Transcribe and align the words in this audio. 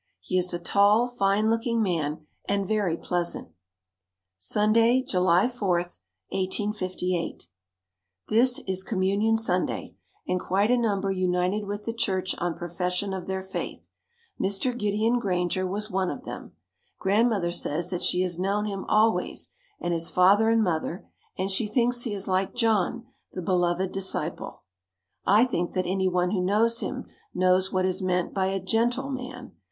He 0.19 0.35
is 0.39 0.51
a 0.51 0.57
tall, 0.57 1.05
fine 1.07 1.47
looking 1.51 1.79
man 1.79 2.25
and 2.45 2.67
very 2.67 2.97
pleasant. 2.97 3.49
Sunday, 4.39 5.03
July 5.03 5.47
4, 5.47 5.75
1858. 6.31 7.45
This 8.27 8.57
is 8.65 8.83
Communion 8.83 9.37
Sunday 9.37 9.95
and 10.27 10.39
quite 10.39 10.71
a 10.71 10.77
number 10.79 11.11
united 11.11 11.65
with 11.67 11.83
the 11.85 11.93
church 11.93 12.33
on 12.39 12.57
profession 12.57 13.13
of 13.13 13.27
their 13.27 13.43
faith. 13.43 13.91
Mr. 14.41 14.75
Gideon 14.75 15.19
Granger 15.19 15.67
was 15.67 15.91
one 15.91 16.09
of 16.09 16.23
them. 16.25 16.53
Grandmother 16.97 17.51
says 17.51 17.91
that 17.91 18.01
she 18.01 18.21
has 18.23 18.39
known 18.39 18.65
him 18.65 18.85
always 18.89 19.51
and 19.79 19.93
his 19.93 20.09
father 20.09 20.49
and 20.49 20.63
mother, 20.63 21.05
and 21.37 21.51
she 21.51 21.67
thinks 21.67 22.01
he 22.05 22.13
is 22.15 22.27
like 22.27 22.55
John, 22.55 23.05
the 23.33 23.41
beloved 23.43 23.91
disciple. 23.91 24.63
I 25.27 25.45
think 25.45 25.73
that 25.73 25.85
any 25.85 26.07
one 26.07 26.31
who 26.31 26.41
knows 26.43 26.79
him, 26.79 27.05
knows 27.35 27.71
what 27.71 27.85
is 27.85 28.01
meant 28.01 28.33
by 28.33 28.47
a 28.47 28.59
gentle 28.59 29.11
man. 29.11 29.51